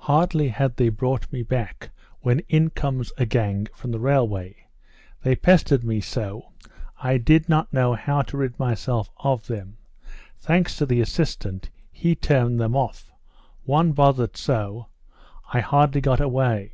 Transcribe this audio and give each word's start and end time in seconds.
Hardly 0.00 0.48
had 0.48 0.76
they 0.78 0.88
brought 0.88 1.30
me 1.30 1.42
back 1.42 1.90
when 2.22 2.38
in 2.48 2.70
comes 2.70 3.12
a 3.18 3.26
gang 3.26 3.66
from 3.74 3.90
the 3.92 4.00
railway. 4.00 4.56
They 5.22 5.36
pestered 5.36 5.84
me 5.84 6.00
so, 6.00 6.46
I 7.02 7.18
did 7.18 7.46
not 7.50 7.74
know 7.74 7.92
how 7.92 8.22
to 8.22 8.38
rid 8.38 8.58
myself 8.58 9.10
of 9.18 9.48
them. 9.48 9.76
Thanks 10.38 10.76
to 10.76 10.86
the 10.86 11.02
assistant, 11.02 11.68
he 11.92 12.14
turned 12.14 12.58
them 12.58 12.74
off. 12.74 13.12
One 13.64 13.92
bothered 13.92 14.38
so, 14.38 14.86
I 15.52 15.60
hardly 15.60 16.00
got 16.00 16.20
away." 16.22 16.72